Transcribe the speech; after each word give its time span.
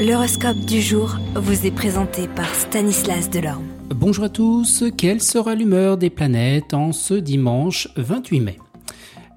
L'horoscope 0.00 0.56
du 0.60 0.80
jour 0.80 1.18
vous 1.34 1.66
est 1.66 1.70
présenté 1.70 2.26
par 2.26 2.54
Stanislas 2.54 3.28
Delorme. 3.28 3.66
Bonjour 3.94 4.24
à 4.24 4.28
tous, 4.30 4.84
quelle 4.96 5.20
sera 5.20 5.54
l'humeur 5.54 5.98
des 5.98 6.08
planètes 6.08 6.72
en 6.72 6.92
ce 6.92 7.12
dimanche 7.12 7.86
28 7.96 8.40
mai? 8.40 8.56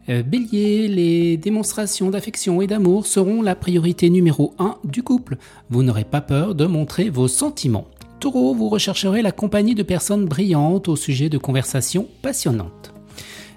Euh, 0.07 0.23
Bélier, 0.23 0.87
les 0.87 1.35
démonstrations 1.35 2.11
d'affection 2.11 2.61
et 2.61 2.67
d'amour 2.67 3.07
seront 3.07 3.41
la 3.41 3.55
priorité 3.55 4.09
numéro 4.09 4.53
1 4.57 4.77
du 4.85 5.03
couple. 5.03 5.35
Vous 5.69 5.83
n'aurez 5.83 6.05
pas 6.05 6.21
peur 6.21 6.55
de 6.55 6.65
montrer 6.65 7.09
vos 7.09 7.27
sentiments. 7.27 7.87
Taureau, 8.21 8.53
vous 8.53 8.69
rechercherez 8.69 9.21
la 9.21 9.33
compagnie 9.33 9.75
de 9.75 9.83
personnes 9.83 10.27
brillantes 10.27 10.87
au 10.87 10.95
sujet 10.95 11.27
de 11.27 11.37
conversations 11.37 12.07
passionnantes. 12.21 12.93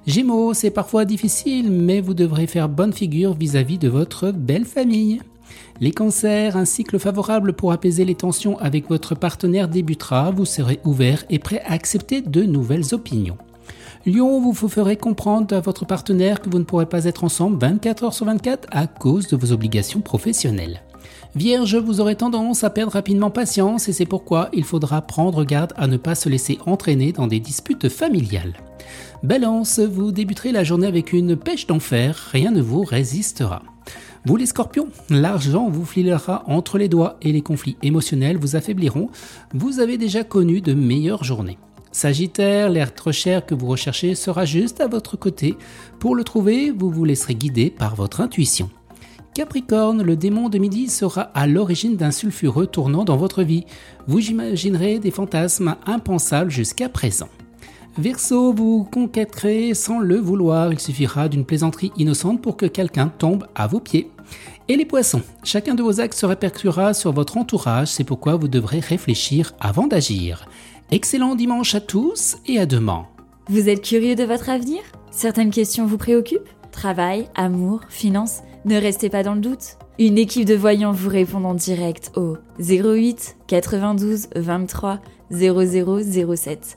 Gémeaux, 0.09 0.54
c'est 0.54 0.73
parfois 0.73 1.04
difficile, 1.04 1.70
mais 1.70 2.00
vous 2.00 2.14
devrez 2.14 2.48
faire 2.48 2.68
bonne 2.68 2.93
figure 2.93 3.34
vis-à-vis 3.34 3.77
-vis 3.77 3.82
de 3.82 3.88
votre 3.88 4.32
belle 4.32 4.64
famille. 4.64 5.20
Les 5.80 5.90
cancers, 5.90 6.56
un 6.56 6.64
cycle 6.64 6.98
favorable 6.98 7.52
pour 7.52 7.72
apaiser 7.72 8.04
les 8.04 8.14
tensions 8.14 8.59
avec 8.59 8.88
votre 8.88 9.14
partenaire 9.14 9.68
débutera, 9.68 10.30
vous 10.30 10.45
serez 10.45 10.80
ouvert 10.84 11.24
et 11.30 11.38
prêt 11.38 11.62
à 11.66 11.73
accepter 11.73 12.20
de 12.20 12.42
nouvelles 12.42 12.95
opinions. 12.95 13.38
Lion, 14.06 14.40
vous 14.40 14.52
vous 14.52 14.68
ferez 14.68 14.96
comprendre 14.96 15.54
à 15.54 15.60
votre 15.60 15.84
partenaire 15.84 16.40
que 16.40 16.48
vous 16.48 16.59
ne 16.59 16.64
pourrez 16.64 16.87
pas 16.87 17.04
être 17.04 17.24
ensemble 17.24 17.59
24 17.59 18.04
heures 18.04 18.14
sur 18.14 18.27
24 18.27 18.68
à 18.70 18.87
cause 18.87 19.27
de 19.27 19.37
vos 19.37 19.52
obligations 19.52 20.01
professionnelles. 20.01 20.80
Vierge, 21.34 21.76
vous 21.76 22.01
aurez 22.01 22.15
tendance 22.15 22.65
à 22.65 22.70
perdre 22.70 22.92
rapidement 22.92 23.30
patience 23.30 23.88
et 23.88 23.92
c'est 23.92 24.06
pourquoi 24.06 24.48
il 24.52 24.65
faudra 24.65 25.02
prendre 25.02 25.45
garde 25.45 25.73
à 25.76 25.87
ne 25.87 25.96
pas 25.96 26.15
se 26.15 26.28
laisser 26.28 26.59
entraîner 26.65 27.12
dans 27.12 27.26
des 27.26 27.40
disputes 27.40 27.88
familiales. 27.88 28.54
Balance, 29.23 29.80
vous 29.80 30.12
débuterez 30.12 30.52
la 30.52 30.65
journée 30.65 30.87
avec 30.87 31.12
une 31.12 31.37
pêche 31.37 31.66
d'enfer, 31.66 32.30
rien 32.32 32.52
ne 32.52 32.62
vous 32.62 32.84
résistera. 32.84 33.62
Vous 34.27 34.35
les 34.35 34.47
scorpions, 34.47 34.89
l'argent 35.09 35.71
vous 35.71 35.85
filera 35.85 36.43
entre 36.48 36.79
les 36.79 36.89
doigts 36.89 37.16
et 37.23 37.30
les 37.30 37.43
conflits 37.43 37.77
émotionnels 37.85 38.39
vous 38.39 38.57
affaibliront. 38.57 39.09
Vous 39.55 39.79
avez 39.79 39.99
déjà 39.99 40.25
connu 40.25 40.60
de 40.60 40.74
meilleures 40.74 41.23
journées. 41.23 41.59
Sagittaire, 41.93 42.68
l'être 42.68 43.13
cher 43.13 43.46
que 43.46 43.55
vous 43.55 43.68
recherchez 43.68 44.16
sera 44.16 44.45
juste 44.45 44.80
à 44.80 44.88
votre 44.88 45.16
côté. 45.16 45.55
Pour 46.01 46.16
le 46.16 46.24
trouver, 46.24 46.73
vous 46.73 46.91
vous 46.91 47.05
laisserez 47.05 47.37
guider 47.37 47.71
par 47.71 47.95
votre 47.95 48.21
intuition. 48.21 48.68
Capricorne, 49.33 50.02
le 50.02 50.16
démon 50.16 50.49
de 50.49 50.59
midi 50.59 50.88
sera 50.88 51.21
à 51.21 51.46
l'origine 51.46 51.95
d'un 51.95 52.11
sulfureux 52.11 52.66
tournant 52.66 53.05
dans 53.05 53.16
votre 53.16 53.45
vie. 53.45 53.65
Vous 54.09 54.29
imaginerez 54.29 54.99
des 54.99 55.13
fantasmes 55.13 55.77
impensables 55.87 56.51
jusqu'à 56.51 56.88
présent. 56.88 57.29
Verseau, 57.99 58.52
vous 58.52 58.85
conquêterez 58.85 59.73
sans 59.73 60.01
le 60.01 60.16
vouloir. 60.16 60.71
Il 60.71 60.79
suffira 60.79 61.30
d'une 61.30 61.47
plaisanterie 61.47 61.93
innocente 61.97 62.43
pour 62.43 62.59
que 62.59 62.66
quelqu'un 62.66 63.09
tombe 63.09 63.47
à 63.55 63.66
vos 63.66 63.80
pieds. 63.80 64.11
Et 64.69 64.77
les 64.77 64.84
poissons, 64.84 65.22
chacun 65.44 65.75
de 65.75 65.83
vos 65.83 65.99
actes 65.99 66.19
se 66.19 66.27
répercutera 66.27 66.93
sur 66.93 67.12
votre 67.12 67.39
entourage, 67.39 67.89
c'est 67.89 68.05
pourquoi 68.05 68.37
vous 68.37 68.49
devrez 68.49 68.81
réfléchir 68.81 69.55
avant 69.61 69.87
d'agir. 69.87 70.47
Excellent 70.91 71.37
dimanche 71.37 71.75
à 71.75 71.81
tous 71.81 72.37
et 72.47 72.59
à 72.59 72.67
demain. 72.67 73.06
Vous 73.49 73.69
êtes 73.71 73.83
curieux 73.83 74.15
de 74.15 74.25
votre 74.25 74.50
avenir? 74.50 74.81
Certaines 75.11 75.50
questions 75.50 75.87
vous 75.87 75.99
préoccupent? 75.99 76.50
Travail, 76.72 77.28
amour, 77.34 77.81
finances? 77.89 78.43
Ne 78.67 78.77
restez 78.77 79.09
pas 79.09 79.22
dans 79.22 79.34
le 79.34 79.41
doute. 79.41 79.78
Une 79.99 80.19
équipe 80.19 80.44
de 80.44 80.55
voyants 80.55 80.93
vous 80.93 81.09
répond 81.09 81.43
en 81.44 81.55
direct 81.55 82.12
au 82.17 82.37
08 82.59 83.37
92 83.47 84.27
23 84.34 84.99
0007. 85.31 86.77